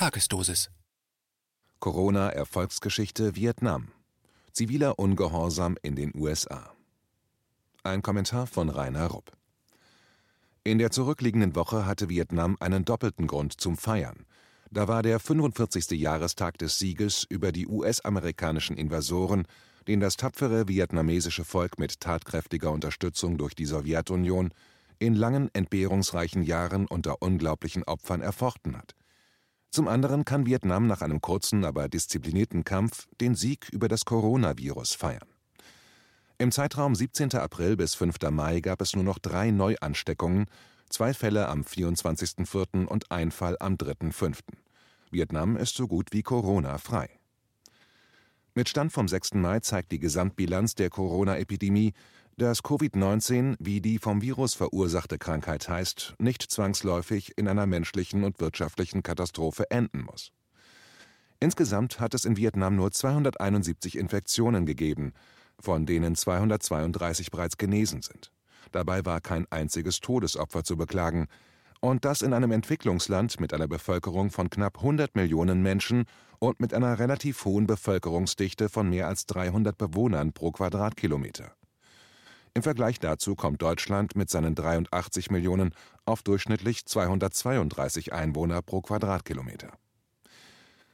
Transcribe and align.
Tagesdosis. 0.00 0.70
Corona-Erfolgsgeschichte 1.78 3.36
Vietnam. 3.36 3.88
Ziviler 4.50 4.98
Ungehorsam 4.98 5.76
in 5.82 5.94
den 5.94 6.12
USA. 6.14 6.72
Ein 7.82 8.00
Kommentar 8.00 8.46
von 8.46 8.70
Rainer 8.70 9.08
Rupp. 9.08 9.30
In 10.64 10.78
der 10.78 10.90
zurückliegenden 10.90 11.54
Woche 11.54 11.84
hatte 11.84 12.08
Vietnam 12.08 12.56
einen 12.60 12.86
doppelten 12.86 13.26
Grund 13.26 13.60
zum 13.60 13.76
Feiern. 13.76 14.24
Da 14.70 14.88
war 14.88 15.02
der 15.02 15.20
45. 15.20 15.90
Jahrestag 15.90 16.56
des 16.56 16.78
Sieges 16.78 17.26
über 17.28 17.52
die 17.52 17.66
US-amerikanischen 17.66 18.78
Invasoren, 18.78 19.46
den 19.86 20.00
das 20.00 20.16
tapfere 20.16 20.66
vietnamesische 20.66 21.44
Volk 21.44 21.78
mit 21.78 22.00
tatkräftiger 22.00 22.72
Unterstützung 22.72 23.36
durch 23.36 23.54
die 23.54 23.66
Sowjetunion 23.66 24.54
in 24.98 25.14
langen 25.14 25.50
entbehrungsreichen 25.52 26.42
Jahren 26.42 26.86
unter 26.86 27.20
unglaublichen 27.20 27.84
Opfern 27.84 28.22
erfochten 28.22 28.78
hat. 28.78 28.94
Zum 29.70 29.86
anderen 29.86 30.24
kann 30.24 30.46
Vietnam 30.46 30.88
nach 30.88 31.00
einem 31.00 31.20
kurzen, 31.20 31.64
aber 31.64 31.88
disziplinierten 31.88 32.64
Kampf 32.64 33.06
den 33.20 33.36
Sieg 33.36 33.68
über 33.70 33.86
das 33.86 34.04
Coronavirus 34.04 34.94
feiern. 34.94 35.28
Im 36.38 36.50
Zeitraum 36.50 36.96
17. 36.96 37.34
April 37.34 37.76
bis 37.76 37.94
5. 37.94 38.16
Mai 38.30 38.60
gab 38.60 38.80
es 38.80 38.96
nur 38.96 39.04
noch 39.04 39.20
drei 39.20 39.52
Neuansteckungen, 39.52 40.46
zwei 40.88 41.14
Fälle 41.14 41.48
am 41.48 41.62
24.04. 41.62 42.86
und 42.86 43.12
ein 43.12 43.30
Fall 43.30 43.56
am 43.60 43.74
3.05. 43.74 44.38
Vietnam 45.12 45.56
ist 45.56 45.76
so 45.76 45.86
gut 45.86 46.08
wie 46.12 46.22
Corona-frei. 46.22 47.08
Mit 48.54 48.68
Stand 48.68 48.92
vom 48.92 49.06
6. 49.06 49.34
Mai 49.34 49.60
zeigt 49.60 49.92
die 49.92 50.00
Gesamtbilanz 50.00 50.74
der 50.74 50.90
Corona-Epidemie, 50.90 51.92
dass 52.36 52.62
Covid-19, 52.62 53.56
wie 53.58 53.80
die 53.80 53.98
vom 53.98 54.22
Virus 54.22 54.54
verursachte 54.54 55.18
Krankheit 55.18 55.68
heißt, 55.68 56.14
nicht 56.18 56.42
zwangsläufig 56.42 57.36
in 57.36 57.48
einer 57.48 57.66
menschlichen 57.66 58.24
und 58.24 58.40
wirtschaftlichen 58.40 59.02
Katastrophe 59.02 59.70
enden 59.70 60.02
muss. 60.02 60.32
Insgesamt 61.38 62.00
hat 62.00 62.14
es 62.14 62.24
in 62.24 62.36
Vietnam 62.36 62.76
nur 62.76 62.92
271 62.92 63.96
Infektionen 63.96 64.66
gegeben, 64.66 65.12
von 65.58 65.86
denen 65.86 66.14
232 66.14 67.30
bereits 67.30 67.56
genesen 67.56 68.02
sind. 68.02 68.30
Dabei 68.72 69.04
war 69.04 69.20
kein 69.20 69.46
einziges 69.50 70.00
Todesopfer 70.00 70.64
zu 70.64 70.76
beklagen, 70.76 71.28
und 71.80 72.04
das 72.04 72.20
in 72.20 72.34
einem 72.34 72.52
Entwicklungsland 72.52 73.40
mit 73.40 73.54
einer 73.54 73.66
Bevölkerung 73.66 74.30
von 74.30 74.50
knapp 74.50 74.78
100 74.78 75.16
Millionen 75.16 75.62
Menschen 75.62 76.04
und 76.38 76.60
mit 76.60 76.74
einer 76.74 76.98
relativ 76.98 77.44
hohen 77.46 77.66
Bevölkerungsdichte 77.66 78.68
von 78.68 78.90
mehr 78.90 79.08
als 79.08 79.24
300 79.26 79.76
Bewohnern 79.78 80.32
pro 80.32 80.52
Quadratkilometer. 80.52 81.52
Im 82.54 82.62
Vergleich 82.62 82.98
dazu 82.98 83.36
kommt 83.36 83.62
Deutschland 83.62 84.16
mit 84.16 84.28
seinen 84.28 84.54
83 84.54 85.30
Millionen 85.30 85.72
auf 86.04 86.22
durchschnittlich 86.22 86.84
232 86.84 88.12
Einwohner 88.12 88.60
pro 88.62 88.80
Quadratkilometer. 88.80 89.72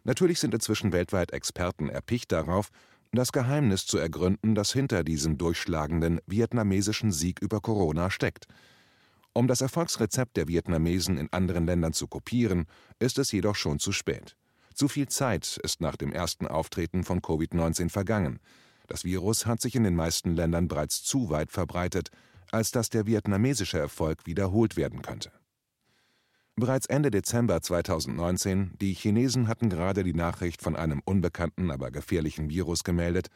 Natürlich 0.05 0.39
sind 0.39 0.55
inzwischen 0.55 0.93
weltweit 0.93 1.33
Experten 1.33 1.89
erpicht 1.89 2.31
darauf, 2.31 2.71
das 3.13 3.33
Geheimnis 3.33 3.87
zu 3.87 3.99
ergründen, 3.99 4.55
das 4.55 4.73
hinter 4.73 5.03
diesem 5.03 5.39
durchschlagenden 5.39 6.21
vietnamesischen 6.27 7.11
Sieg 7.11 7.41
über 7.41 7.61
Corona 7.61 8.11
steckt. 8.11 8.47
Um 9.33 9.49
das 9.49 9.61
Erfolgsrezept 9.61 10.37
der 10.37 10.49
Vietnamesen 10.49 11.17
in 11.19 11.33
anderen 11.33 11.67
Ländern 11.67 11.93
zu 11.93 12.07
kopieren, 12.07 12.67
ist 12.99 13.19
es 13.19 13.33
jedoch 13.33 13.55
schon 13.55 13.79
zu 13.79 13.93
spät. 13.93 14.37
Zu 14.75 14.89
viel 14.89 15.09
Zeit 15.09 15.59
ist 15.63 15.81
nach 15.81 15.97
dem 15.97 16.13
ersten 16.13 16.47
Auftreten 16.47 17.03
von 17.03 17.21
Covid-19 17.21 17.89
vergangen. 17.89 18.41
Das 18.87 19.05
Virus 19.05 19.47
hat 19.47 19.61
sich 19.61 19.75
in 19.75 19.85
den 19.85 19.95
meisten 19.95 20.35
Ländern 20.35 20.69
bereits 20.69 21.03
zu 21.03 21.31
weit 21.31 21.51
verbreitet, 21.51 22.11
als 22.53 22.71
dass 22.71 22.91
der 22.91 23.07
vietnamesische 23.07 23.79
Erfolg 23.79 24.27
wiederholt 24.27 24.77
werden 24.77 25.03
könnte. 25.03 25.33
Bereits 26.59 26.87
Ende 26.87 27.11
Dezember 27.11 27.61
2019, 27.61 28.73
die 28.81 28.95
Chinesen 28.95 29.47
hatten 29.47 29.69
gerade 29.69 30.05
die 30.05 30.15
Nachricht 30.15 30.63
von 30.63 30.75
einem 30.75 31.03
unbekannten, 31.05 31.71
aber 31.71 31.91
gefährlichen 31.91 32.49
Virus 32.49 32.83
gemeldet, 32.83 33.29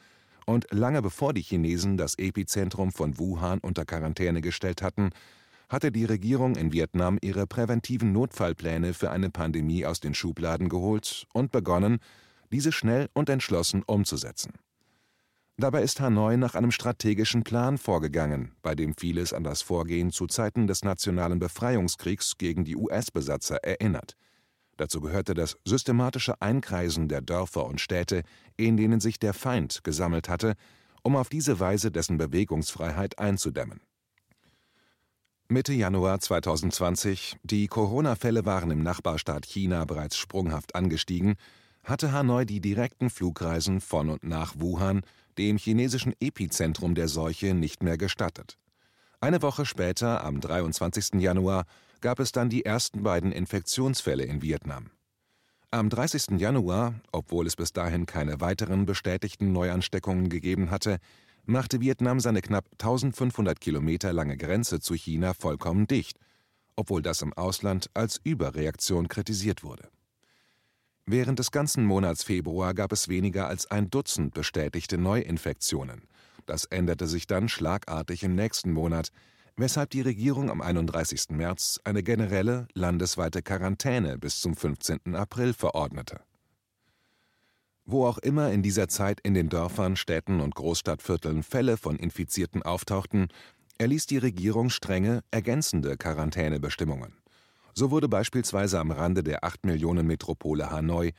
und 0.46 0.66
lange 0.70 1.02
bevor 1.02 1.34
die 1.34 1.42
Chinesen 1.42 1.98
das 1.98 2.16
Epizentrum 2.16 2.92
von 2.92 3.18
Wuhan 3.18 3.58
unter 3.60 3.84
Quarantäne 3.84 4.40
gestellt 4.40 4.80
hatten, 4.80 5.10
hatte 5.68 5.92
die 5.92 6.06
Regierung 6.06 6.56
in 6.56 6.72
Vietnam 6.72 7.18
ihre 7.20 7.46
präventiven 7.46 8.12
Notfallpläne 8.12 8.94
für 8.94 9.10
eine 9.10 9.30
Pandemie 9.30 9.84
aus 9.84 10.00
den 10.00 10.14
Schubladen 10.14 10.68
geholt 10.68 11.26
und 11.32 11.52
begonnen, 11.52 11.98
diese 12.50 12.72
schnell 12.72 13.08
und 13.12 13.28
entschlossen 13.28 13.82
umzusetzen. 13.84 14.54
Dabei 15.60 15.82
ist 15.82 16.00
Hanoi 16.00 16.38
nach 16.38 16.54
einem 16.54 16.70
strategischen 16.70 17.42
Plan 17.42 17.76
vorgegangen, 17.76 18.52
bei 18.62 18.74
dem 18.74 18.94
vieles 18.96 19.34
an 19.34 19.44
das 19.44 19.60
Vorgehen 19.60 20.10
zu 20.10 20.26
Zeiten 20.26 20.66
des 20.66 20.84
nationalen 20.84 21.38
Befreiungskriegs 21.38 22.38
gegen 22.38 22.64
die 22.64 22.76
US-Besatzer 22.76 23.56
erinnert. 23.56 24.16
Dazu 24.78 25.02
gehörte 25.02 25.34
das 25.34 25.58
systematische 25.66 26.40
Einkreisen 26.40 27.08
der 27.08 27.20
Dörfer 27.20 27.66
und 27.66 27.78
Städte, 27.78 28.22
in 28.56 28.78
denen 28.78 29.00
sich 29.00 29.18
der 29.18 29.34
Feind 29.34 29.84
gesammelt 29.84 30.30
hatte, 30.30 30.54
um 31.02 31.14
auf 31.14 31.28
diese 31.28 31.60
Weise 31.60 31.90
dessen 31.90 32.16
Bewegungsfreiheit 32.16 33.18
einzudämmen. 33.18 33.82
Mitte 35.48 35.74
Januar 35.74 36.20
2020, 36.20 37.36
die 37.42 37.66
Corona-Fälle 37.66 38.46
waren 38.46 38.70
im 38.70 38.82
Nachbarstaat 38.82 39.44
China 39.44 39.84
bereits 39.84 40.16
sprunghaft 40.16 40.74
angestiegen, 40.74 41.34
hatte 41.84 42.12
Hanoi 42.12 42.46
die 42.46 42.60
direkten 42.60 43.10
Flugreisen 43.10 43.82
von 43.82 44.08
und 44.08 44.24
nach 44.24 44.54
Wuhan 44.56 45.02
dem 45.40 45.56
chinesischen 45.56 46.14
Epizentrum 46.20 46.94
der 46.94 47.08
Seuche 47.08 47.54
nicht 47.54 47.82
mehr 47.82 47.96
gestattet. 47.96 48.58
Eine 49.20 49.40
Woche 49.40 49.64
später, 49.64 50.22
am 50.22 50.38
23. 50.38 51.14
Januar, 51.14 51.64
gab 52.02 52.20
es 52.20 52.30
dann 52.30 52.50
die 52.50 52.66
ersten 52.66 53.02
beiden 53.02 53.32
Infektionsfälle 53.32 54.24
in 54.24 54.42
Vietnam. 54.42 54.90
Am 55.70 55.88
30. 55.88 56.38
Januar, 56.38 56.94
obwohl 57.10 57.46
es 57.46 57.56
bis 57.56 57.72
dahin 57.72 58.04
keine 58.04 58.42
weiteren 58.42 58.84
bestätigten 58.84 59.52
Neuansteckungen 59.52 60.28
gegeben 60.28 60.70
hatte, 60.70 60.98
machte 61.46 61.80
Vietnam 61.80 62.20
seine 62.20 62.42
knapp 62.42 62.66
1500 62.72 63.58
Kilometer 63.60 64.12
lange 64.12 64.36
Grenze 64.36 64.80
zu 64.80 64.92
China 64.92 65.32
vollkommen 65.32 65.86
dicht, 65.86 66.18
obwohl 66.76 67.00
das 67.00 67.22
im 67.22 67.32
Ausland 67.32 67.88
als 67.94 68.20
Überreaktion 68.22 69.08
kritisiert 69.08 69.62
wurde. 69.62 69.88
Während 71.12 71.40
des 71.40 71.50
ganzen 71.50 71.84
Monats 71.86 72.22
Februar 72.22 72.72
gab 72.72 72.92
es 72.92 73.08
weniger 73.08 73.48
als 73.48 73.68
ein 73.68 73.90
Dutzend 73.90 74.32
bestätigte 74.32 74.96
Neuinfektionen. 74.96 76.02
Das 76.46 76.66
änderte 76.66 77.08
sich 77.08 77.26
dann 77.26 77.48
schlagartig 77.48 78.22
im 78.22 78.36
nächsten 78.36 78.70
Monat, 78.70 79.10
weshalb 79.56 79.90
die 79.90 80.02
Regierung 80.02 80.52
am 80.52 80.60
31. 80.60 81.30
März 81.30 81.80
eine 81.82 82.04
generelle 82.04 82.68
landesweite 82.74 83.42
Quarantäne 83.42 84.18
bis 84.18 84.40
zum 84.40 84.54
15. 84.54 85.16
April 85.16 85.52
verordnete. 85.52 86.20
Wo 87.84 88.06
auch 88.06 88.18
immer 88.18 88.52
in 88.52 88.62
dieser 88.62 88.86
Zeit 88.86 89.18
in 89.24 89.34
den 89.34 89.48
Dörfern, 89.48 89.96
Städten 89.96 90.38
und 90.38 90.54
Großstadtvierteln 90.54 91.42
Fälle 91.42 91.76
von 91.76 91.96
Infizierten 91.96 92.62
auftauchten, 92.62 93.26
erließ 93.78 94.06
die 94.06 94.18
Regierung 94.18 94.70
strenge, 94.70 95.24
ergänzende 95.32 95.96
Quarantänebestimmungen. 95.96 97.19
So 97.74 97.90
wurde 97.90 98.08
beispielsweise 98.08 98.78
am 98.80 98.90
Rande 98.90 99.22
der 99.22 99.44
8 99.44 99.64
Millionen 99.64 100.06
Metropole 100.06 100.70
Hanoi 100.70 101.12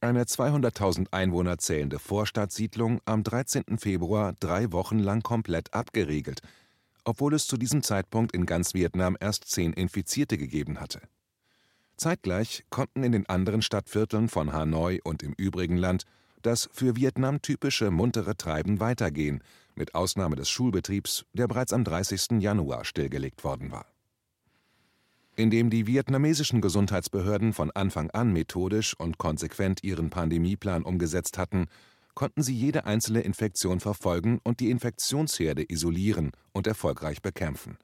eine 0.00 0.24
200.000 0.24 1.08
Einwohner 1.10 1.58
zählende 1.58 1.98
Vorstadtsiedlung 1.98 3.00
am 3.06 3.24
13. 3.24 3.78
Februar 3.78 4.34
drei 4.38 4.70
Wochen 4.72 4.98
lang 4.98 5.22
komplett 5.22 5.74
abgeriegelt, 5.74 6.42
obwohl 7.04 7.34
es 7.34 7.46
zu 7.46 7.56
diesem 7.56 7.82
Zeitpunkt 7.82 8.32
in 8.32 8.46
ganz 8.46 8.74
Vietnam 8.74 9.16
erst 9.18 9.46
zehn 9.46 9.72
Infizierte 9.72 10.38
gegeben 10.38 10.80
hatte. 10.80 11.00
Zeitgleich 11.96 12.64
konnten 12.68 13.02
in 13.02 13.12
den 13.12 13.28
anderen 13.28 13.62
Stadtvierteln 13.62 14.28
von 14.28 14.52
Hanoi 14.52 15.00
und 15.02 15.22
im 15.22 15.32
übrigen 15.32 15.78
Land 15.78 16.04
das 16.42 16.68
für 16.72 16.94
Vietnam 16.94 17.40
typische 17.40 17.90
muntere 17.90 18.36
Treiben 18.36 18.78
weitergehen, 18.78 19.42
mit 19.74 19.94
Ausnahme 19.94 20.36
des 20.36 20.48
Schulbetriebs, 20.50 21.24
der 21.32 21.48
bereits 21.48 21.72
am 21.72 21.84
30. 21.84 22.42
Januar 22.42 22.84
stillgelegt 22.84 23.42
worden 23.44 23.72
war 23.72 23.86
indem 25.36 25.70
die 25.70 25.86
vietnamesischen 25.86 26.60
Gesundheitsbehörden 26.60 27.52
von 27.52 27.70
Anfang 27.70 28.10
an 28.10 28.32
methodisch 28.32 28.98
und 28.98 29.18
konsequent 29.18 29.84
ihren 29.84 30.10
Pandemieplan 30.10 30.82
umgesetzt 30.82 31.38
hatten, 31.38 31.66
konnten 32.14 32.42
sie 32.42 32.54
jede 32.54 32.86
einzelne 32.86 33.20
Infektion 33.20 33.78
verfolgen 33.78 34.40
und 34.42 34.60
die 34.60 34.70
Infektionsherde 34.70 35.70
isolieren 35.70 36.32
und 36.52 36.66
erfolgreich 36.66 37.20
bekämpfen. 37.20 37.76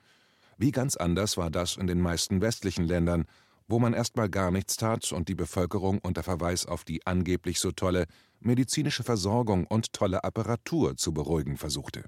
Wie 0.56 0.70
ganz 0.70 0.96
anders 0.96 1.37
war 1.37 1.50
das 1.50 1.76
in 1.76 1.87
den 1.87 2.00
meisten 2.00 2.40
westlichen 2.40 2.84
Ländern, 2.84 3.26
wo 3.69 3.78
man 3.78 3.93
erstmal 3.93 4.28
gar 4.28 4.50
nichts 4.50 4.76
tat 4.76 5.12
und 5.12 5.28
die 5.28 5.34
Bevölkerung 5.34 5.99
unter 5.99 6.22
Verweis 6.22 6.66
auf 6.66 6.84
die 6.84 7.06
angeblich 7.06 7.60
so 7.60 7.72
tolle 7.72 8.06
medizinische 8.40 9.02
Versorgung 9.02 9.66
und 9.66 9.93
tolle 9.93 10.25
Apparatur 10.25 10.96
zu 10.96 11.12
beruhigen 11.12 11.56
versuchte. 11.56 12.04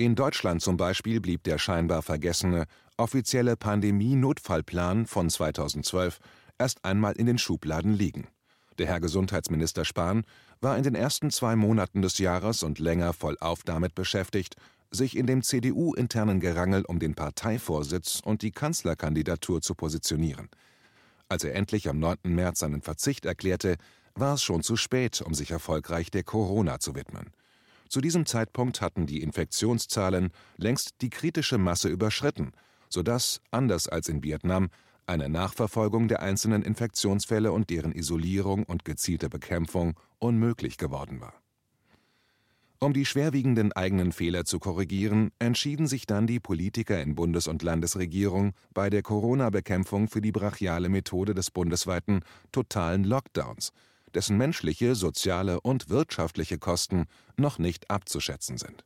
In 0.00 0.14
Deutschland 0.14 0.62
zum 0.62 0.78
Beispiel 0.78 1.20
blieb 1.20 1.44
der 1.44 1.58
scheinbar 1.58 2.00
vergessene 2.00 2.64
offizielle 2.96 3.54
Pandemie-Notfallplan 3.54 5.04
von 5.04 5.28
2012 5.28 6.20
erst 6.58 6.82
einmal 6.86 7.12
in 7.18 7.26
den 7.26 7.36
Schubladen 7.36 7.92
liegen. 7.92 8.26
Der 8.78 8.86
Herr 8.86 9.00
Gesundheitsminister 9.00 9.84
Spahn 9.84 10.24
war 10.62 10.78
in 10.78 10.84
den 10.84 10.94
ersten 10.94 11.30
zwei 11.30 11.54
Monaten 11.54 12.00
des 12.00 12.16
Jahres 12.16 12.62
und 12.62 12.78
länger 12.78 13.12
vollauf 13.12 13.62
damit 13.62 13.94
beschäftigt, 13.94 14.54
sich 14.90 15.18
in 15.18 15.26
dem 15.26 15.42
CDU-internen 15.42 16.40
Gerangel 16.40 16.86
um 16.86 16.98
den 16.98 17.14
Parteivorsitz 17.14 18.22
und 18.24 18.40
die 18.40 18.52
Kanzlerkandidatur 18.52 19.60
zu 19.60 19.74
positionieren. 19.74 20.48
Als 21.28 21.44
er 21.44 21.54
endlich 21.54 21.90
am 21.90 21.98
9. 21.98 22.20
März 22.24 22.60
seinen 22.60 22.80
Verzicht 22.80 23.26
erklärte, 23.26 23.76
war 24.14 24.32
es 24.32 24.42
schon 24.42 24.62
zu 24.62 24.76
spät, 24.76 25.20
um 25.20 25.34
sich 25.34 25.50
erfolgreich 25.50 26.10
der 26.10 26.24
Corona 26.24 26.80
zu 26.80 26.94
widmen. 26.94 27.34
Zu 27.90 28.00
diesem 28.00 28.24
Zeitpunkt 28.24 28.80
hatten 28.80 29.06
die 29.06 29.20
Infektionszahlen 29.20 30.30
längst 30.56 31.02
die 31.02 31.10
kritische 31.10 31.58
Masse 31.58 31.88
überschritten, 31.88 32.52
sodass, 32.88 33.40
anders 33.50 33.88
als 33.88 34.08
in 34.08 34.22
Vietnam, 34.22 34.68
eine 35.06 35.28
Nachverfolgung 35.28 36.06
der 36.06 36.22
einzelnen 36.22 36.62
Infektionsfälle 36.62 37.50
und 37.50 37.68
deren 37.68 37.90
Isolierung 37.90 38.62
und 38.62 38.84
gezielte 38.84 39.28
Bekämpfung 39.28 39.98
unmöglich 40.20 40.78
geworden 40.78 41.20
war. 41.20 41.34
Um 42.78 42.92
die 42.92 43.04
schwerwiegenden 43.04 43.72
eigenen 43.72 44.12
Fehler 44.12 44.44
zu 44.44 44.60
korrigieren, 44.60 45.32
entschieden 45.40 45.88
sich 45.88 46.06
dann 46.06 46.28
die 46.28 46.38
Politiker 46.38 47.02
in 47.02 47.16
Bundes- 47.16 47.48
und 47.48 47.64
Landesregierung 47.64 48.52
bei 48.72 48.88
der 48.88 49.02
Corona-Bekämpfung 49.02 50.06
für 50.06 50.20
die 50.20 50.32
brachiale 50.32 50.88
Methode 50.88 51.34
des 51.34 51.50
bundesweiten 51.50 52.20
totalen 52.52 53.02
Lockdowns, 53.02 53.72
dessen 54.14 54.36
menschliche, 54.36 54.94
soziale 54.94 55.60
und 55.60 55.88
wirtschaftliche 55.88 56.58
Kosten 56.58 57.06
noch 57.36 57.58
nicht 57.58 57.90
abzuschätzen 57.90 58.58
sind. 58.58 58.84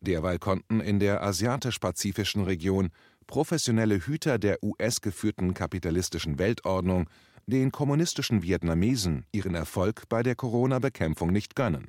Derweil 0.00 0.38
konnten 0.38 0.80
in 0.80 1.00
der 1.00 1.22
asiatisch-pazifischen 1.22 2.44
Region 2.44 2.90
professionelle 3.26 3.98
Hüter 4.06 4.38
der 4.38 4.62
US-geführten 4.62 5.54
kapitalistischen 5.54 6.38
Weltordnung 6.38 7.08
den 7.46 7.70
kommunistischen 7.70 8.42
Vietnamesen 8.42 9.24
ihren 9.32 9.54
Erfolg 9.54 10.08
bei 10.08 10.22
der 10.22 10.34
Corona-Bekämpfung 10.34 11.30
nicht 11.30 11.54
gönnen. 11.54 11.88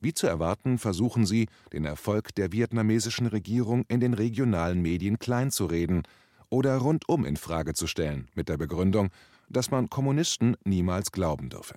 Wie 0.00 0.14
zu 0.14 0.26
erwarten, 0.26 0.78
versuchen 0.78 1.26
sie, 1.26 1.48
den 1.72 1.84
Erfolg 1.84 2.34
der 2.34 2.52
vietnamesischen 2.52 3.26
Regierung 3.26 3.84
in 3.88 4.00
den 4.00 4.14
regionalen 4.14 4.80
Medien 4.80 5.18
kleinzureden 5.18 6.02
oder 6.50 6.76
rundum 6.76 7.24
in 7.24 7.36
Frage 7.36 7.74
zu 7.74 7.86
stellen, 7.86 8.28
mit 8.34 8.48
der 8.48 8.58
Begründung, 8.58 9.10
dass 9.48 9.70
man 9.70 9.90
Kommunisten 9.90 10.56
niemals 10.64 11.12
glauben 11.12 11.48
dürfe. 11.50 11.76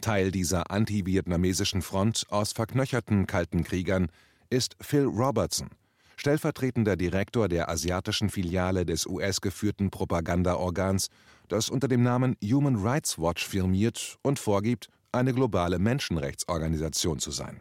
Teil 0.00 0.30
dieser 0.30 0.70
anti-vietnamesischen 0.70 1.82
Front 1.82 2.26
aus 2.28 2.52
verknöcherten 2.52 3.26
kalten 3.26 3.64
Kriegern 3.64 4.08
ist 4.50 4.76
Phil 4.80 5.04
Robertson, 5.04 5.70
stellvertretender 6.16 6.96
Direktor 6.96 7.48
der 7.48 7.68
asiatischen 7.68 8.28
Filiale 8.28 8.84
des 8.84 9.06
US-geführten 9.06 9.90
Propagandaorgans, 9.90 11.08
das 11.48 11.70
unter 11.70 11.88
dem 11.88 12.02
Namen 12.02 12.36
Human 12.42 12.76
Rights 12.76 13.18
Watch 13.18 13.46
firmiert 13.46 14.18
und 14.22 14.38
vorgibt, 14.38 14.88
eine 15.12 15.32
globale 15.32 15.78
Menschenrechtsorganisation 15.78 17.18
zu 17.18 17.30
sein. 17.30 17.60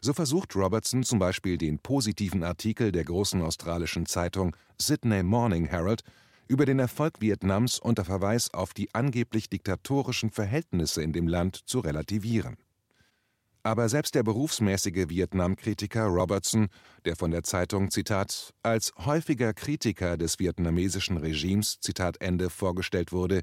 So 0.00 0.12
versucht 0.12 0.54
Robertson 0.54 1.02
zum 1.02 1.18
Beispiel 1.18 1.56
den 1.56 1.78
positiven 1.78 2.42
Artikel 2.42 2.92
der 2.92 3.04
großen 3.04 3.40
australischen 3.40 4.06
Zeitung 4.06 4.54
Sydney 4.78 5.22
Morning 5.22 5.64
Herald 5.66 6.02
über 6.48 6.66
den 6.66 6.78
Erfolg 6.78 7.20
Vietnams 7.20 7.78
unter 7.78 8.04
Verweis 8.04 8.52
auf 8.52 8.74
die 8.74 8.94
angeblich 8.94 9.48
diktatorischen 9.48 10.30
Verhältnisse 10.30 11.02
in 11.02 11.12
dem 11.12 11.28
Land 11.28 11.60
zu 11.66 11.80
relativieren. 11.80 12.56
Aber 13.62 13.88
selbst 13.88 14.14
der 14.14 14.22
berufsmäßige 14.22 15.08
Vietnam-Kritiker 15.08 16.04
Robertson, 16.04 16.68
der 17.06 17.16
von 17.16 17.30
der 17.30 17.44
Zeitung 17.44 17.90
Zitat 17.90 18.52
als 18.62 18.92
häufiger 18.98 19.54
Kritiker 19.54 20.18
des 20.18 20.38
vietnamesischen 20.38 21.16
Regimes 21.16 21.80
Zitat 21.80 22.20
Ende 22.20 22.50
vorgestellt 22.50 23.10
wurde, 23.10 23.40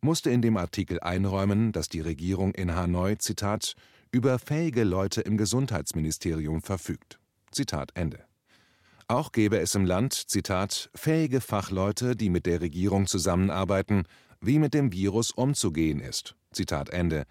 musste 0.00 0.30
in 0.30 0.40
dem 0.40 0.56
Artikel 0.56 0.98
einräumen, 1.00 1.72
dass 1.72 1.90
die 1.90 2.00
Regierung 2.00 2.54
in 2.54 2.74
Hanoi 2.74 3.16
Zitat 3.18 3.74
über 4.12 4.38
fähige 4.38 4.84
Leute 4.84 5.20
im 5.20 5.36
Gesundheitsministerium 5.36 6.62
verfügt. 6.62 7.20
Zitat 7.52 7.90
Ende. 7.94 8.29
Auch 9.10 9.32
gäbe 9.32 9.58
es 9.58 9.74
im 9.74 9.86
Land, 9.86 10.14
Zitat, 10.14 10.88
fähige 10.94 11.40
Fachleute, 11.40 12.14
die 12.14 12.30
mit 12.30 12.46
der 12.46 12.60
Regierung 12.60 13.08
zusammenarbeiten, 13.08 14.04
wie 14.40 14.60
mit 14.60 14.72
dem 14.72 14.92
Virus 14.92 15.32
umzugehen 15.32 15.98
ist. 15.98 16.36
Zitat 16.52 16.90
Ende. 16.90 17.24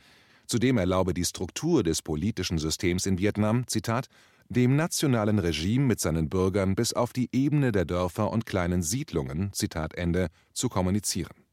Zudem 0.46 0.78
erlaube 0.78 1.14
die 1.14 1.24
Struktur 1.24 1.82
des 1.82 2.02
politischen 2.02 2.58
Systems 2.58 3.06
in 3.06 3.18
Vietnam, 3.18 3.66
Zitat, 3.68 4.08
dem 4.50 4.76
nationalen 4.76 5.40
Regime 5.40 5.86
mit 5.86 6.02
seinen 6.02 6.28
Bürgern 6.28 6.76
bis 6.76 6.92
auf 6.92 7.14
die 7.14 7.30
Ebene 7.32 7.72
der 7.72 7.86
Dörfer 7.86 8.30
und 8.30 8.46
kleinen 8.46 8.82
Siedlungen, 8.82 9.54
Zitat 9.54 9.94
Ende, 9.94 10.32
zu 10.52 10.68
kommunizieren. 10.68 11.46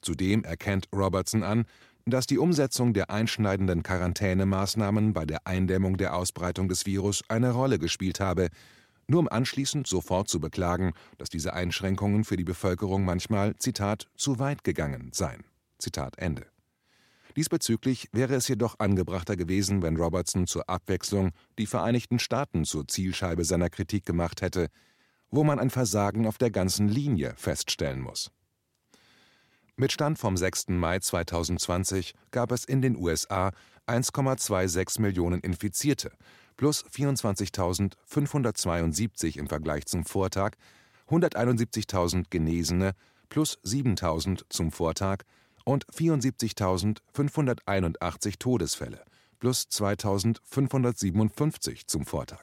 Zudem 0.00 0.42
erkennt 0.44 0.88
Robertson 0.90 1.42
an, 1.42 1.66
dass 2.06 2.26
die 2.26 2.38
Umsetzung 2.38 2.94
der 2.94 3.10
einschneidenden 3.10 3.82
Quarantänemaßnahmen 3.82 5.12
bei 5.12 5.26
der 5.26 5.46
Eindämmung 5.46 5.98
der 5.98 6.16
Ausbreitung 6.16 6.70
des 6.70 6.86
Virus 6.86 7.22
eine 7.28 7.50
Rolle 7.50 7.78
gespielt 7.78 8.20
habe, 8.20 8.48
nur 9.08 9.20
um 9.20 9.28
anschließend 9.28 9.86
sofort 9.86 10.28
zu 10.28 10.40
beklagen, 10.40 10.92
dass 11.18 11.28
diese 11.28 11.52
Einschränkungen 11.52 12.24
für 12.24 12.36
die 12.36 12.44
Bevölkerung 12.44 13.04
manchmal, 13.04 13.56
Zitat, 13.56 14.08
zu 14.16 14.38
weit 14.38 14.64
gegangen 14.64 15.10
seien. 15.12 15.44
Zitat 15.78 16.18
Ende. 16.18 16.46
Diesbezüglich 17.36 18.08
wäre 18.12 18.34
es 18.34 18.46
jedoch 18.46 18.78
angebrachter 18.78 19.36
gewesen, 19.36 19.82
wenn 19.82 19.96
Robertson 19.96 20.46
zur 20.46 20.68
Abwechslung 20.68 21.32
die 21.58 21.66
Vereinigten 21.66 22.18
Staaten 22.18 22.64
zur 22.64 22.86
Zielscheibe 22.86 23.44
seiner 23.44 23.70
Kritik 23.70 24.06
gemacht 24.06 24.40
hätte, 24.40 24.68
wo 25.30 25.42
man 25.42 25.58
ein 25.58 25.70
Versagen 25.70 26.26
auf 26.26 26.38
der 26.38 26.50
ganzen 26.50 26.88
Linie 26.88 27.34
feststellen 27.36 28.00
muss. 28.00 28.30
Mit 29.76 29.90
Stand 29.90 30.20
vom 30.20 30.36
6. 30.36 30.68
Mai 30.68 31.00
2020 31.00 32.14
gab 32.30 32.52
es 32.52 32.64
in 32.64 32.80
den 32.80 32.96
USA 32.96 33.50
1,26 33.88 35.00
Millionen 35.00 35.40
Infizierte, 35.40 36.12
plus 36.56 36.84
24.572 36.86 39.38
im 39.38 39.48
Vergleich 39.48 39.86
zum 39.86 40.04
Vortag, 40.04 40.52
171.000 41.08 42.26
Genesene 42.30 42.92
plus 43.28 43.58
7.000 43.64 44.44
zum 44.48 44.70
Vortag 44.70 45.24
und 45.64 45.84
74.581 45.86 48.38
Todesfälle 48.38 49.04
plus 49.38 49.66
2.557 49.70 51.86
zum 51.86 52.06
Vortag. 52.06 52.42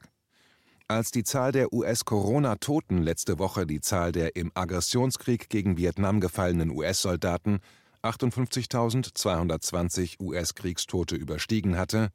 Als 0.87 1.09
die 1.09 1.23
Zahl 1.23 1.51
der 1.51 1.73
US-Corona-Toten 1.73 3.01
letzte 3.01 3.39
Woche 3.39 3.65
die 3.65 3.81
Zahl 3.81 4.11
der 4.11 4.35
im 4.35 4.51
Aggressionskrieg 4.53 5.49
gegen 5.49 5.77
Vietnam 5.77 6.19
gefallenen 6.19 6.69
US-Soldaten 6.69 7.61
58.220 8.03 10.19
US-Kriegstote 10.19 11.15
überstiegen 11.15 11.75
hatte, 11.77 12.11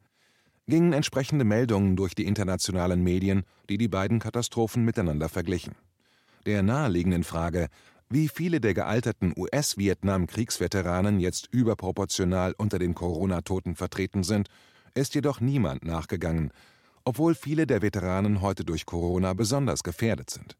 gingen 0.67 0.93
entsprechende 0.93 1.45
Meldungen 1.45 1.95
durch 1.95 2.13
die 2.13 2.25
internationalen 2.25 3.01
Medien, 3.03 3.43
die 3.69 3.77
die 3.77 3.87
beiden 3.87 4.19
Katastrophen 4.19 4.83
miteinander 4.83 5.29
verglichen. 5.29 5.75
Der 6.45 6.61
naheliegenden 6.63 7.23
Frage, 7.23 7.67
wie 8.09 8.27
viele 8.29 8.61
der 8.61 8.73
gealterten 8.73 9.33
US-Vietnam-Kriegsveteranen 9.35 11.19
jetzt 11.19 11.49
überproportional 11.51 12.53
unter 12.57 12.79
den 12.79 12.95
Corona-Toten 12.95 13.75
vertreten 13.75 14.23
sind, 14.23 14.49
ist 14.93 15.15
jedoch 15.15 15.41
niemand 15.41 15.83
nachgegangen, 15.83 16.51
obwohl 17.03 17.35
viele 17.35 17.67
der 17.67 17.81
Veteranen 17.81 18.41
heute 18.41 18.63
durch 18.65 18.85
Corona 18.85 19.33
besonders 19.33 19.83
gefährdet 19.83 20.29
sind. 20.29 20.57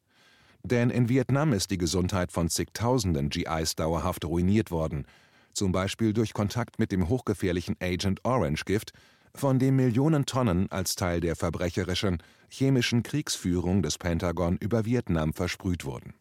Denn 0.64 0.90
in 0.90 1.08
Vietnam 1.08 1.54
ist 1.54 1.72
die 1.72 1.78
Gesundheit 1.78 2.32
von 2.32 2.50
zigtausenden 2.50 3.30
GIs 3.30 3.76
dauerhaft 3.76 4.26
ruiniert 4.26 4.72
worden, 4.72 5.06
zum 5.54 5.72
Beispiel 5.72 6.14
durch 6.14 6.34
Kontakt 6.34 6.80
mit 6.80 6.92
dem 6.92 7.10
hochgefährlichen 7.10 7.76
Agent 7.82 8.24
Orange 8.26 8.66
Gift, 8.66 8.92
von 9.40 9.60
dem 9.60 9.76
Millionen 9.76 10.26
Tonnen 10.26 10.72
als 10.72 10.96
Teil 10.96 11.22
der 11.22 11.36
verbrecherischen 11.36 12.22
chemischen 12.50 13.04
Kriegsführung 13.04 13.82
des 13.82 13.98
Pentagon 13.98 14.58
über 14.58 14.86
Vietnam 14.86 15.34
versprüht 15.34 15.86
wurden. 15.86 16.14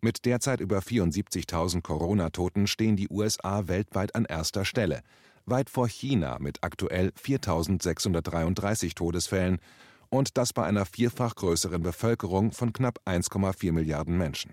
Mit 0.00 0.24
derzeit 0.24 0.60
über 0.60 0.80
74.000 0.80 1.82
Corona-Toten 1.82 2.66
stehen 2.66 2.96
die 2.96 3.08
USA 3.08 3.68
weltweit 3.68 4.14
an 4.14 4.24
erster 4.24 4.64
Stelle, 4.64 5.02
weit 5.46 5.70
vor 5.70 5.88
China 5.88 6.38
mit 6.38 6.62
aktuell 6.62 7.12
4.633 7.20 8.94
Todesfällen 8.94 9.58
und 10.08 10.36
das 10.36 10.52
bei 10.52 10.64
einer 10.64 10.84
vierfach 10.84 11.34
größeren 11.34 11.82
Bevölkerung 11.82 12.52
von 12.52 12.72
knapp 12.72 13.00
1,4 13.06 13.72
Milliarden 13.72 14.16
Menschen. 14.16 14.52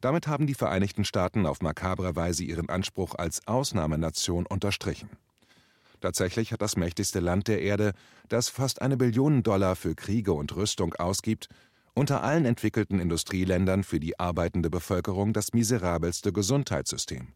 Damit 0.00 0.26
haben 0.26 0.46
die 0.46 0.54
Vereinigten 0.54 1.04
Staaten 1.04 1.46
auf 1.46 1.60
makabre 1.60 2.14
Weise 2.14 2.44
ihren 2.44 2.68
Anspruch 2.68 3.14
als 3.14 3.46
Ausnahmenation 3.46 4.46
unterstrichen. 4.46 5.10
Tatsächlich 6.00 6.52
hat 6.52 6.62
das 6.62 6.76
mächtigste 6.76 7.20
Land 7.20 7.48
der 7.48 7.60
Erde, 7.60 7.92
das 8.28 8.48
fast 8.48 8.82
eine 8.82 8.96
Billion 8.96 9.42
Dollar 9.42 9.74
für 9.74 9.94
Kriege 9.94 10.32
und 10.32 10.54
Rüstung 10.54 10.94
ausgibt, 10.94 11.48
unter 11.94 12.22
allen 12.22 12.44
entwickelten 12.44 13.00
Industrieländern 13.00 13.82
für 13.82 13.98
die 13.98 14.20
arbeitende 14.20 14.70
Bevölkerung 14.70 15.32
das 15.32 15.52
miserabelste 15.52 16.32
Gesundheitssystem. 16.32 17.34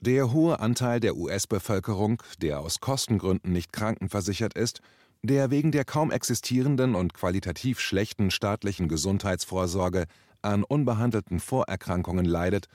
Der 0.00 0.32
hohe 0.32 0.60
Anteil 0.60 1.00
der 1.00 1.16
US-Bevölkerung, 1.16 2.22
der 2.40 2.60
aus 2.60 2.80
Kostengründen 2.80 3.52
nicht 3.52 3.72
krankenversichert 3.72 4.54
ist, 4.54 4.80
der 5.22 5.50
wegen 5.50 5.72
der 5.72 5.84
kaum 5.84 6.12
existierenden 6.12 6.94
und 6.94 7.14
qualitativ 7.14 7.80
schlechten 7.80 8.30
staatlichen 8.30 8.88
Gesundheitsvorsorge 8.88 10.04
an 10.42 10.62
unbehandelten 10.62 11.40
Vorerkrankungen 11.40 12.26
leidet 12.26 12.68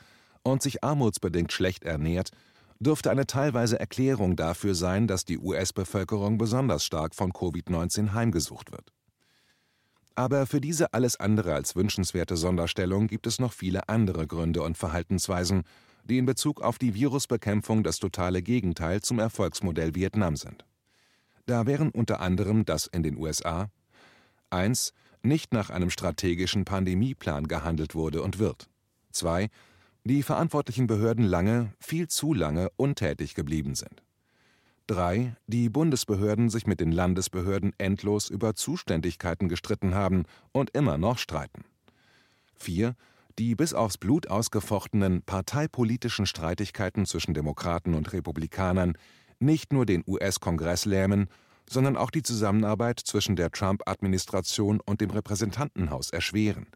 und 0.43 0.61
sich 0.61 0.83
armutsbedingt 0.83 1.53
schlecht 1.53 1.85
ernährt, 1.85 2.31
dürfte 2.83 3.11
eine 3.11 3.25
teilweise 3.25 3.79
Erklärung 3.79 4.35
dafür 4.35 4.75
sein, 4.75 5.07
dass 5.07 5.25
die 5.25 5.39
US-Bevölkerung 5.39 6.37
besonders 6.37 6.85
stark 6.85 7.15
von 7.15 7.31
Covid-19 7.31 8.13
heimgesucht 8.13 8.71
wird. 8.71 8.93
Aber 10.15 10.45
für 10.45 10.61
diese 10.61 10.93
alles 10.93 11.19
andere 11.19 11.53
als 11.53 11.75
wünschenswerte 11.75 12.37
Sonderstellung 12.37 13.07
gibt 13.07 13.25
es 13.25 13.39
noch 13.39 13.53
viele 13.53 13.89
andere 13.89 14.27
Gründe 14.27 14.61
und 14.61 14.77
Verhaltensweisen, 14.77 15.63
die 16.03 16.17
in 16.17 16.25
Bezug 16.25 16.61
auf 16.61 16.77
die 16.77 16.93
Virusbekämpfung 16.93 17.83
das 17.83 17.97
totale 17.97 18.41
Gegenteil 18.41 19.01
zum 19.01 19.19
Erfolgsmodell 19.19 19.95
Vietnam 19.95 20.35
sind. 20.35 20.65
Da 21.45 21.65
wären 21.65 21.89
unter 21.89 22.19
anderem 22.19 22.65
das 22.65 22.87
in 22.87 23.03
den 23.03 23.17
USA 23.17 23.69
1. 24.49 24.93
nicht 25.23 25.53
nach 25.53 25.69
einem 25.69 25.89
strategischen 25.89 26.65
Pandemieplan 26.65 27.47
gehandelt 27.47 27.95
wurde 27.95 28.21
und 28.21 28.39
wird 28.39 28.69
2. 29.11 29.49
die 30.05 30.21
verantwortlichen 30.21 30.87
Behörden 30.87 31.23
lange, 31.23 31.73
viel 31.79 32.07
zu 32.07 32.33
lange 32.33 32.69
untätig 32.75 33.35
geblieben 33.35 33.75
sind 33.75 34.03
3. 34.87 35.35
die 35.47 35.69
Bundesbehörden 35.69 36.49
sich 36.49 36.67
mit 36.67 36.81
den 36.81 36.91
Landesbehörden 36.91 37.73
endlos 37.77 38.29
über 38.29 38.53
Zuständigkeiten 38.53 39.47
gestritten 39.47 39.95
haben 39.95 40.25
und 40.51 40.71
immer 40.71 40.97
noch 40.97 41.17
streiten 41.17 41.63
4 42.55 42.95
die 43.39 43.55
bis 43.55 43.73
aufs 43.73 43.97
Blut 43.97 44.27
ausgefochtenen 44.27 45.23
parteipolitischen 45.23 46.25
Streitigkeiten 46.25 47.05
zwischen 47.05 47.33
Demokraten 47.33 47.95
und 47.95 48.13
Republikanern 48.13 48.97
nicht 49.39 49.73
nur 49.73 49.85
den 49.85 50.03
US-Kongress 50.05 50.85
lähmen, 50.85 51.29
sondern 51.67 51.97
auch 51.97 52.11
die 52.11 52.21
Zusammenarbeit 52.21 52.99
zwischen 52.99 53.35
der 53.35 53.51
Trump-Administration 53.51 54.79
und 54.85 55.01
dem 55.01 55.09
Repräsentantenhaus 55.09 56.11
erschweren. 56.11 56.67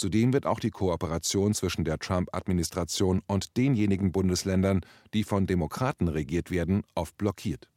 Zudem 0.00 0.32
wird 0.32 0.46
auch 0.46 0.60
die 0.60 0.70
Kooperation 0.70 1.52
zwischen 1.52 1.84
der 1.84 1.98
Trump-Administration 1.98 3.20
und 3.26 3.58
denjenigen 3.58 4.12
Bundesländern, 4.12 4.80
die 5.12 5.24
von 5.24 5.46
Demokraten 5.46 6.08
regiert 6.08 6.50
werden, 6.50 6.84
oft 6.94 7.18
blockiert. 7.18 7.68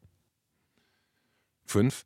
5 1.65 2.05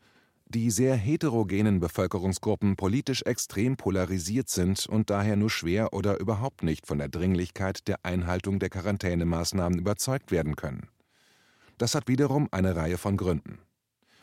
die 0.50 0.72
sehr 0.72 0.96
heterogenen 0.96 1.82
Bevölkerungsgruppen 1.82 2.78
politisch 2.78 3.22
extrem 3.24 3.76
polarisiert 3.76 4.50
sind 4.50 4.88
und 4.88 5.10
daher 5.10 5.36
nur 5.36 5.50
schwer 5.50 5.94
oder 5.94 6.20
überhaupt 6.20 6.64
nicht 6.64 6.88
von 6.88 6.98
der 7.00 7.10
Dringlichkeit 7.10 7.88
der 7.88 8.00
Einhaltung 8.04 8.58
der 8.58 8.70
Quarantänemaßnahmen 8.70 9.78
überzeugt 9.78 10.32
werden 10.32 10.56
können. 10.56 10.88
Das 11.78 11.96
hat 11.96 12.08
wiederum 12.08 12.48
eine 12.52 12.78
Reihe 12.78 12.98
von 12.98 13.18
Gründen. 13.18 13.60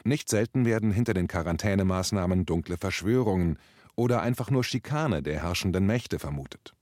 Nicht 0.03 0.31
selten 0.31 0.65
werden 0.65 0.93
hinter 0.93 1.13
den 1.13 1.29
Quarantänemaßnahmen 1.29 2.47
dunkle 2.47 2.79
Verschwörungen 2.79 3.59
oder 3.97 4.23
einfach 4.23 4.51
nur 4.51 4.65
Schikane 4.65 5.23
der 5.23 5.43
herrschenden 5.43 5.87
Mächte 5.87 6.19
vermutet. 6.19 6.75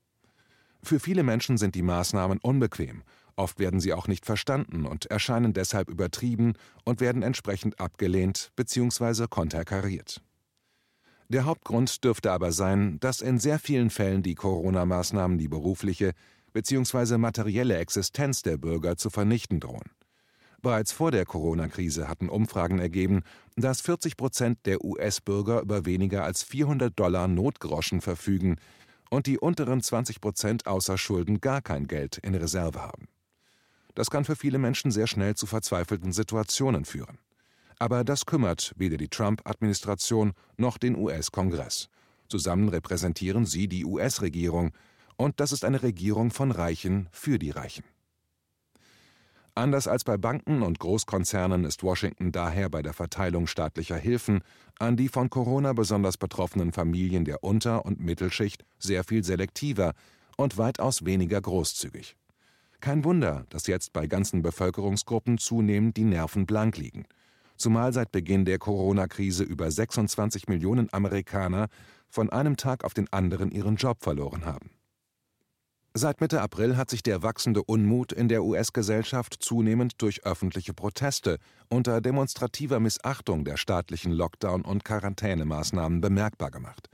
Für 0.83 0.99
viele 0.99 1.23
Menschen 1.23 1.59
sind 1.59 1.75
die 1.75 1.83
Maßnahmen 1.83 2.39
unbequem 2.43 3.03
Oft 3.37 3.59
werden 3.59 3.81
sie 3.81 3.93
auch 3.93 4.09
nicht 4.09 4.27
verstanden 4.27 4.85
und 4.87 5.07
erscheinen 5.07 5.53
deshalb 5.53 5.89
übertrieben 5.89 6.55
und 6.85 7.01
werden 7.01 7.23
entsprechend 7.23 7.81
abgelehnt 7.81 8.53
bzw. 8.57 9.27
konterkariert. 9.29 10.23
Der 11.29 11.47
Hauptgrund 11.47 12.05
dürfte 12.05 12.31
aber 12.31 12.53
sein, 12.53 13.01
dass 13.01 13.23
in 13.23 13.39
sehr 13.39 13.59
vielen 13.59 13.89
Fällen 13.89 14.23
die 14.23 14.35
Corona-Maßnahmen 14.35 15.39
die 15.39 15.49
berufliche 15.49 16.13
bzw. 16.53 17.17
materielle 17.17 17.79
Existenz 17.79 18.43
der 18.43 18.59
Bürger 18.59 18.97
zu 18.97 19.09
vernichten 19.09 19.59
drohen. 19.59 19.91
Bereits 20.63 20.93
vor 20.93 21.11
der 21.11 21.27
Corona-Krise 21.27 22.09
hatten 22.09 22.29
Umfragen 22.29 22.79
ergeben, 22.79 23.23
dass 23.57 23.81
40 23.81 24.17
Prozent 24.17 24.59
der 24.65 24.85
US-Bürger 24.85 25.61
über 25.61 25.87
weniger 25.87 26.23
als 26.23 26.45
400 26.45 26.97
Dollar 26.97 27.27
Notgroschen 27.27 28.01
verfügen 28.01 28.59
und 29.11 29.27
die 29.27 29.41
unteren 29.41 29.83
20 29.83 30.21
Prozent 30.21 30.67
außer 30.69 30.99
Schulden 30.99 31.41
gar 31.41 31.63
kein 31.63 31.89
Geld 31.89 32.19
in 32.19 32.37
Reserve 32.37 32.81
haben. 32.81 33.09
Das 33.97 34.09
kann 34.09 34.25
für 34.25 34.37
viele 34.37 34.59
Menschen 34.59 34.93
sehr 34.93 35.09
schnell 35.09 35.35
zu 35.35 35.47
verzweifelten 35.47 36.13
Situationen 36.13 36.85
führen. 36.85 37.19
Aber 37.81 38.05
das 38.05 38.25
kümmert 38.25 38.73
weder 38.77 38.97
die 38.97 39.09
Trump-Administration 39.09 40.33
noch 40.57 40.79
den 40.79 40.97
US-Kongress. 40.97 41.89
Zusammen 42.29 42.69
repräsentieren 42.69 43.47
sie 43.47 43.67
die 43.67 43.85
US-Regierung, 43.85 44.71
und 45.17 45.41
das 45.41 45.51
ist 45.51 45.65
eine 45.65 45.83
Regierung 45.83 46.31
von 46.31 46.53
Reichen 46.53 47.09
für 47.11 47.41
die 47.41 47.51
Reichen. 47.51 47.85
Anders 49.55 49.87
als 49.87 50.03
bei 50.05 50.17
Banken 50.17 50.63
und 50.63 50.79
Großkonzernen 50.79 51.65
ist 51.65 51.83
Washington 51.83 52.33
daher 52.33 52.71
bei 52.71 52.81
der 52.81 52.95
Verteilung 52.95 53.47
staatlicher 53.47 53.99
Hilfen 53.99 54.41
an 54.79 54.97
die 54.97 55.09
von 55.09 55.29
Corona 55.29 55.75
besonders 55.75 56.17
betroffenen 56.17 56.73
Familien 56.73 57.27
der 57.27 57.45
Unter- 57.45 57.85
und 57.85 58.01
Mittelschicht 58.01 58.65
sehr 58.79 59.05
viel 59.05 59.23
selektiver 59.23 59.93
und 60.39 60.57
weitaus 60.57 61.05
weniger 61.05 61.39
großzügig. 61.39 62.17
Kein 62.81 63.05
Wunder, 63.05 63.45
dass 63.51 63.67
jetzt 63.67 63.93
bei 63.93 64.07
ganzen 64.07 64.41
Bevölkerungsgruppen 64.41 65.37
zunehmend 65.37 65.99
die 65.99 66.05
Nerven 66.05 66.47
blank 66.47 66.79
liegen. 66.79 67.05
Zumal 67.57 67.93
seit 67.93 68.11
Beginn 68.11 68.47
der 68.47 68.59
Corona-Krise 68.59 69.45
über 69.45 69.71
26 69.71 70.49
Millionen 70.49 70.89
Amerikaner 70.93 71.69
von 72.09 72.31
einem 72.31 72.57
Tag 72.57 72.85
auf 72.85 72.95
den 72.95 73.13
anderen 73.13 73.51
ihren 73.51 73.77
Job 73.77 74.03
verloren 74.03 74.47
haben. 74.47 74.71
Seit 75.95 76.23
Mitte 76.23 76.41
April 76.41 76.79
hat 76.79 76.89
sich 76.89 77.03
der 77.03 77.23
wachsende 77.23 77.63
Unmut 77.63 78.13
in 78.13 78.29
der 78.29 78.45
US-Gesellschaft 78.45 79.37
zunehmend 79.41 80.01
durch 80.01 80.25
öffentliche 80.25 80.73
Proteste 80.73 81.37
unter 81.69 82.01
demonstrativer 82.01 82.81
Missachtung 82.81 83.45
der 83.45 83.59
staatlichen 83.59 84.11
Lockdown- 84.11 84.65
und 84.65 84.87
Quarantänemaßnahmen 84.87 86.01
bemerkbar 86.01 86.51
gemacht. 86.51 86.89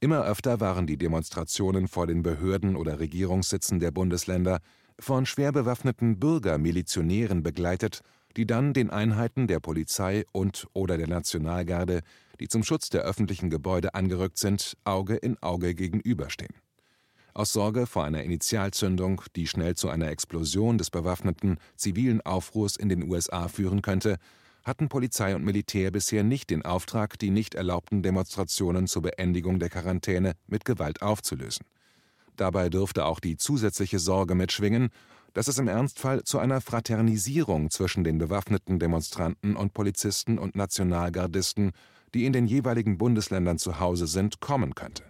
Immer 0.00 0.24
öfter 0.24 0.58
waren 0.58 0.86
die 0.86 0.96
Demonstrationen 0.96 1.86
vor 1.86 2.06
den 2.06 2.22
Behörden 2.22 2.76
oder 2.76 2.98
Regierungssitzen 2.98 3.78
der 3.78 3.90
Bundesländer 3.90 4.60
von 4.98 5.26
schwer 5.26 5.52
bewaffneten 5.52 6.18
Bürgermilizionären 6.18 7.42
begleitet, 7.42 8.00
die 8.38 8.46
dann 8.46 8.72
den 8.72 8.88
Einheiten 8.88 9.48
der 9.48 9.60
Polizei 9.60 10.24
und/oder 10.32 10.96
der 10.96 11.08
Nationalgarde, 11.08 12.00
die 12.40 12.48
zum 12.48 12.64
Schutz 12.64 12.88
der 12.88 13.02
öffentlichen 13.02 13.50
Gebäude 13.50 13.94
angerückt 13.94 14.38
sind, 14.38 14.78
Auge 14.84 15.16
in 15.16 15.36
Auge 15.42 15.74
gegenüberstehen. 15.74 16.54
Aus 17.36 17.52
Sorge 17.52 17.86
vor 17.86 18.04
einer 18.04 18.22
Initialzündung, 18.22 19.22
die 19.34 19.48
schnell 19.48 19.74
zu 19.74 19.88
einer 19.88 20.08
Explosion 20.08 20.78
des 20.78 20.90
bewaffneten 20.90 21.58
zivilen 21.74 22.20
Aufruhrs 22.20 22.76
in 22.76 22.88
den 22.88 23.10
USA 23.10 23.48
führen 23.48 23.82
könnte, 23.82 24.18
hatten 24.62 24.88
Polizei 24.88 25.34
und 25.34 25.44
Militär 25.44 25.90
bisher 25.90 26.22
nicht 26.22 26.50
den 26.50 26.64
Auftrag, 26.64 27.18
die 27.18 27.30
nicht 27.30 27.56
erlaubten 27.56 28.04
Demonstrationen 28.04 28.86
zur 28.86 29.02
Beendigung 29.02 29.58
der 29.58 29.68
Quarantäne 29.68 30.34
mit 30.46 30.64
Gewalt 30.64 31.02
aufzulösen. 31.02 31.66
Dabei 32.36 32.68
dürfte 32.68 33.04
auch 33.04 33.18
die 33.18 33.36
zusätzliche 33.36 33.98
Sorge 33.98 34.36
mitschwingen, 34.36 34.90
dass 35.32 35.48
es 35.48 35.58
im 35.58 35.66
Ernstfall 35.66 36.22
zu 36.22 36.38
einer 36.38 36.60
Fraternisierung 36.60 37.68
zwischen 37.70 38.04
den 38.04 38.18
bewaffneten 38.18 38.78
Demonstranten 38.78 39.56
und 39.56 39.74
Polizisten 39.74 40.38
und 40.38 40.54
Nationalgardisten, 40.54 41.72
die 42.14 42.26
in 42.26 42.32
den 42.32 42.46
jeweiligen 42.46 42.96
Bundesländern 42.96 43.58
zu 43.58 43.80
Hause 43.80 44.06
sind, 44.06 44.38
kommen 44.38 44.76
könnte. 44.76 45.02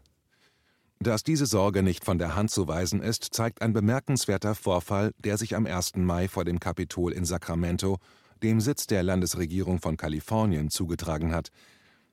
Dass 1.00 1.22
diese 1.22 1.46
Sorge 1.46 1.82
nicht 1.82 2.04
von 2.04 2.18
der 2.18 2.34
Hand 2.34 2.50
zu 2.50 2.68
weisen 2.68 3.02
ist, 3.02 3.34
zeigt 3.34 3.62
ein 3.62 3.72
bemerkenswerter 3.72 4.54
Vorfall, 4.54 5.12
der 5.18 5.36
sich 5.36 5.54
am 5.54 5.66
1. 5.66 5.96
Mai 5.96 6.28
vor 6.28 6.44
dem 6.44 6.60
Kapitol 6.60 7.12
in 7.12 7.24
Sacramento, 7.24 7.98
dem 8.42 8.60
Sitz 8.60 8.86
der 8.86 9.02
Landesregierung 9.02 9.80
von 9.80 9.96
Kalifornien, 9.96 10.70
zugetragen 10.70 11.32
hat. 11.34 11.48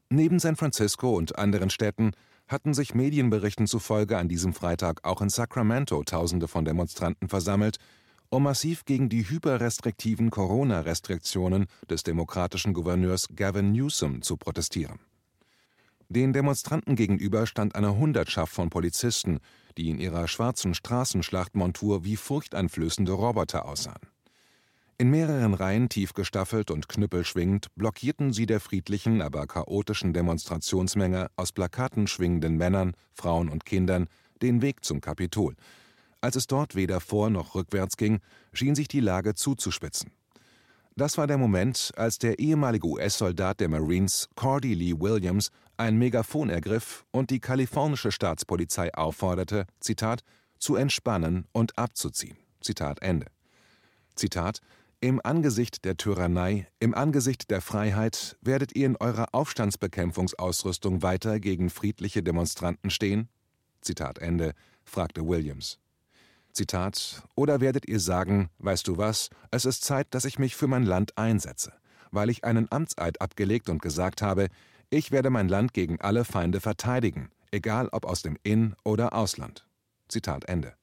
Neben 0.09 0.39
San 0.39 0.55
Francisco 0.55 1.15
und 1.15 1.38
anderen 1.38 1.69
Städten 1.69 2.11
hatten 2.47 2.73
sich 2.73 2.93
Medienberichten 2.93 3.65
zufolge 3.65 4.17
an 4.17 4.27
diesem 4.27 4.53
Freitag 4.53 5.05
auch 5.05 5.21
in 5.21 5.29
Sacramento 5.29 6.03
Tausende 6.03 6.50
von 6.50 6.65
Demonstranten 6.65 7.29
versammelt, 7.29 7.77
um 8.29 8.43
massiv 8.43 8.85
gegen 8.85 9.09
die 9.09 9.29
hyperrestriktiven 9.29 10.29
Corona-Restriktionen 10.29 11.67
des 11.89 12.03
demokratischen 12.03 12.73
Gouverneurs 12.73 13.27
Gavin 13.35 13.71
Newsom 13.71 14.21
zu 14.21 14.38
protestieren. 14.38 15.00
Den 16.13 16.33
Demonstranten 16.33 16.97
gegenüber 16.97 17.47
stand 17.47 17.73
eine 17.73 17.95
Hundertschaft 17.95 18.53
von 18.53 18.69
Polizisten, 18.69 19.39
die 19.77 19.89
in 19.89 19.97
ihrer 19.97 20.27
schwarzen 20.27 20.73
Straßenschlachtmontur 20.73 22.03
wie 22.03 22.17
furchteinflößende 22.17 23.13
Roboter 23.13 23.63
aussahen. 23.63 24.01
In 24.97 25.09
mehreren 25.09 25.53
Reihen 25.53 25.87
tief 25.87 26.13
gestaffelt 26.13 26.69
und 26.69 26.89
knüppelschwingend 26.89 27.73
blockierten 27.75 28.33
sie 28.33 28.45
der 28.45 28.59
friedlichen, 28.59 29.21
aber 29.21 29.47
chaotischen 29.47 30.11
Demonstrationsmenge 30.11 31.31
aus 31.37 31.53
Plakaten 31.53 32.07
schwingenden 32.07 32.57
Männern, 32.57 32.91
Frauen 33.13 33.47
und 33.47 33.65
Kindern 33.65 34.09
den 34.41 34.61
Weg 34.61 34.83
zum 34.83 34.99
Kapitol. 34.99 35.55
Als 36.19 36.35
es 36.35 36.45
dort 36.45 36.75
weder 36.75 36.99
vor 36.99 37.29
noch 37.29 37.55
rückwärts 37.55 37.95
ging, 37.95 38.19
schien 38.51 38.75
sich 38.75 38.89
die 38.89 38.99
Lage 38.99 39.33
zuzuspitzen. 39.33 40.11
Das 40.97 41.17
war 41.17 41.25
der 41.25 41.37
Moment, 41.37 41.93
als 41.95 42.19
der 42.19 42.37
ehemalige 42.37 42.85
US-Soldat 42.85 43.61
der 43.61 43.69
Marines 43.69 44.27
Cordy 44.35 44.73
Lee 44.73 44.93
Williams 44.99 45.49
ein 45.81 45.97
Megafon 45.97 46.50
ergriff 46.50 47.05
und 47.11 47.31
die 47.31 47.39
kalifornische 47.39 48.11
Staatspolizei 48.11 48.93
aufforderte, 48.93 49.65
Zitat, 49.79 50.21
zu 50.59 50.75
entspannen 50.75 51.47
und 51.51 51.77
abzuziehen. 51.77 52.38
Zitat 52.61 53.01
Ende. 53.01 53.25
Zitat 54.15 54.61
im 55.00 55.19
Angesicht 55.23 55.83
der 55.83 55.97
Tyrannei, 55.97 56.67
im 56.79 56.93
Angesicht 56.93 57.50
der 57.50 57.61
Freiheit 57.61 58.38
werdet 58.41 58.75
ihr 58.75 58.85
in 58.85 58.95
eurer 58.97 59.29
Aufstandsbekämpfungsausrüstung 59.31 61.01
weiter 61.01 61.39
gegen 61.39 61.71
friedliche 61.71 62.21
Demonstranten 62.21 62.91
stehen? 62.91 63.27
Zitat 63.81 64.19
Ende, 64.19 64.53
fragte 64.83 65.27
Williams. 65.27 65.79
Zitat, 66.53 67.23
oder 67.33 67.59
werdet 67.59 67.88
ihr 67.88 68.00
sagen, 68.00 68.51
weißt 68.59 68.88
du 68.88 68.97
was, 68.97 69.31
es 69.50 69.65
ist 69.65 69.83
Zeit, 69.83 70.05
dass 70.11 70.25
ich 70.25 70.38
mich 70.38 70.55
für 70.55 70.67
mein 70.67 70.83
Land 70.83 71.17
einsetze, 71.17 71.73
weil 72.11 72.29
ich 72.29 72.43
einen 72.43 72.71
Amtseid 72.71 73.19
abgelegt 73.19 73.69
und 73.69 73.81
gesagt 73.81 74.21
habe, 74.21 74.50
Ich 74.93 75.10
werde 75.10 75.29
mein 75.29 75.48
Land 75.48 75.74
gegen 75.74 76.01
alle 76.01 76.25
Feinde 76.25 76.60
verteidigen, 76.60 77.29
egal 77.51 77.88
ob 77.93 78.05
aus 78.05 78.24
dem 78.24 78.38
In- 78.43 78.75
oder 78.83 79.13
Ausland. 79.13 79.65
Zitat 80.10 80.50
Ende. 80.50 80.74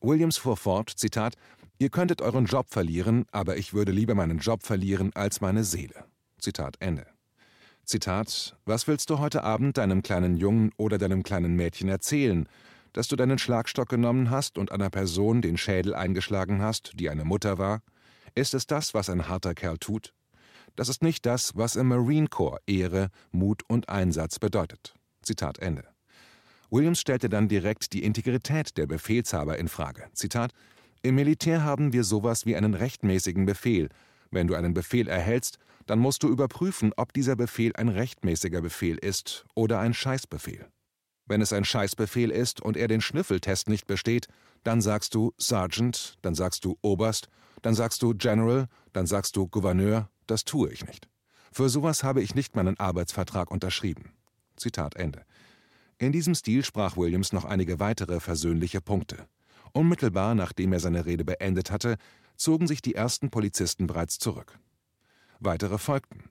Williams 0.00 0.36
fuhr 0.36 0.56
fort, 0.56 0.90
Zitat, 0.90 1.34
Ihr 1.76 1.90
könntet 1.90 2.22
euren 2.22 2.44
Job 2.44 2.68
verlieren, 2.70 3.26
aber 3.32 3.56
ich 3.56 3.74
würde 3.74 3.90
lieber 3.90 4.14
meinen 4.14 4.38
Job 4.38 4.62
verlieren 4.62 5.10
als 5.14 5.40
meine 5.40 5.64
Seele. 5.64 6.04
Zitat 6.38 6.76
Ende. 6.78 7.04
Zitat, 7.84 8.56
was 8.64 8.86
willst 8.86 9.10
du 9.10 9.18
heute 9.18 9.42
Abend 9.42 9.76
deinem 9.76 10.04
kleinen 10.04 10.36
Jungen 10.36 10.70
oder 10.76 10.98
deinem 10.98 11.24
kleinen 11.24 11.56
Mädchen 11.56 11.88
erzählen, 11.88 12.48
dass 12.92 13.08
du 13.08 13.16
deinen 13.16 13.38
Schlagstock 13.38 13.88
genommen 13.88 14.30
hast 14.30 14.56
und 14.56 14.70
einer 14.70 14.90
Person 14.90 15.42
den 15.42 15.58
Schädel 15.58 15.96
eingeschlagen 15.96 16.62
hast, 16.62 16.92
die 16.94 17.10
eine 17.10 17.24
Mutter 17.24 17.58
war? 17.58 17.82
Ist 18.36 18.54
es 18.54 18.68
das, 18.68 18.94
was 18.94 19.10
ein 19.10 19.26
harter 19.26 19.54
Kerl 19.54 19.78
tut? 19.78 20.14
Das 20.76 20.88
ist 20.88 21.02
nicht 21.02 21.26
das, 21.26 21.56
was 21.56 21.76
im 21.76 21.88
Marine 21.88 22.28
Corps 22.28 22.60
Ehre, 22.66 23.10
Mut 23.30 23.62
und 23.68 23.88
Einsatz 23.88 24.38
bedeutet. 24.38 24.94
Zitat 25.22 25.58
Ende. 25.58 25.84
Williams 26.70 27.00
stellte 27.00 27.28
dann 27.28 27.48
direkt 27.48 27.92
die 27.92 28.02
Integrität 28.02 28.78
der 28.78 28.86
Befehlshaber 28.86 29.58
in 29.58 29.68
Frage. 29.68 30.04
Zitat: 30.14 30.52
Im 31.02 31.16
Militär 31.16 31.64
haben 31.64 31.92
wir 31.92 32.04
sowas 32.04 32.46
wie 32.46 32.56
einen 32.56 32.74
rechtmäßigen 32.74 33.44
Befehl. 33.44 33.90
Wenn 34.30 34.46
du 34.46 34.54
einen 34.54 34.72
Befehl 34.72 35.08
erhältst, 35.08 35.58
dann 35.86 35.98
musst 35.98 36.22
du 36.22 36.28
überprüfen, 36.28 36.92
ob 36.96 37.12
dieser 37.12 37.36
Befehl 37.36 37.72
ein 37.76 37.88
rechtmäßiger 37.88 38.62
Befehl 38.62 38.96
ist 38.96 39.44
oder 39.54 39.80
ein 39.80 39.92
Scheißbefehl. 39.92 40.66
Wenn 41.26 41.40
es 41.40 41.52
ein 41.52 41.64
Scheißbefehl 41.64 42.30
ist 42.30 42.60
und 42.60 42.76
er 42.76 42.88
den 42.88 43.00
Schnüffeltest 43.00 43.68
nicht 43.68 43.86
besteht, 43.86 44.26
dann 44.64 44.80
sagst 44.80 45.14
du 45.14 45.32
Sergeant, 45.38 46.16
dann 46.22 46.34
sagst 46.34 46.64
du 46.64 46.78
Oberst, 46.82 47.28
dann 47.62 47.74
sagst 47.74 48.02
du 48.02 48.14
General, 48.14 48.66
dann 48.92 49.06
sagst 49.06 49.36
du 49.36 49.48
Gouverneur, 49.48 50.08
das 50.32 50.44
tue 50.46 50.72
ich 50.72 50.86
nicht. 50.86 51.08
Für 51.52 51.68
sowas 51.68 52.02
habe 52.02 52.22
ich 52.22 52.34
nicht 52.34 52.56
meinen 52.56 52.80
Arbeitsvertrag 52.80 53.50
unterschrieben. 53.50 54.12
Zitat 54.56 54.96
Ende. 54.96 55.26
In 55.98 56.10
diesem 56.10 56.34
Stil 56.34 56.64
sprach 56.64 56.96
Williams 56.96 57.34
noch 57.34 57.44
einige 57.44 57.78
weitere 57.80 58.18
versöhnliche 58.18 58.80
Punkte. 58.80 59.28
Unmittelbar 59.74 60.34
nachdem 60.34 60.72
er 60.72 60.80
seine 60.80 61.04
Rede 61.04 61.22
beendet 61.26 61.70
hatte, 61.70 61.96
zogen 62.36 62.66
sich 62.66 62.80
die 62.80 62.94
ersten 62.94 63.28
Polizisten 63.28 63.86
bereits 63.86 64.18
zurück. 64.18 64.58
Weitere 65.38 65.76
folgten, 65.76 66.24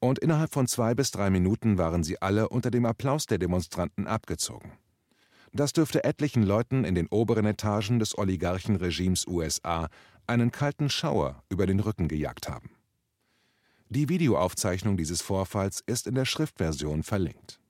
und 0.00 0.18
innerhalb 0.18 0.50
von 0.50 0.66
zwei 0.66 0.94
bis 0.94 1.10
drei 1.10 1.28
Minuten 1.28 1.76
waren 1.76 2.02
sie 2.02 2.22
alle 2.22 2.48
unter 2.48 2.70
dem 2.70 2.86
Applaus 2.86 3.26
der 3.26 3.36
Demonstranten 3.36 4.06
abgezogen. 4.06 4.72
Das 5.52 5.74
dürfte 5.74 6.04
etlichen 6.04 6.42
Leuten 6.42 6.84
in 6.84 6.94
den 6.94 7.08
oberen 7.08 7.44
Etagen 7.44 7.98
des 7.98 8.16
Oligarchenregimes 8.16 9.26
USA 9.26 9.88
einen 10.26 10.50
kalten 10.50 10.88
Schauer 10.88 11.44
über 11.50 11.66
den 11.66 11.80
Rücken 11.80 12.08
gejagt 12.08 12.48
haben. 12.48 12.70
Die 13.94 14.08
Videoaufzeichnung 14.08 14.96
dieses 14.96 15.20
Vorfalls 15.20 15.82
ist 15.84 16.06
in 16.06 16.14
der 16.14 16.24
Schriftversion 16.24 17.02
verlinkt 17.02 17.61